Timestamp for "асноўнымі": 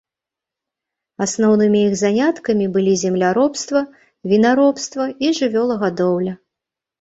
1.25-1.79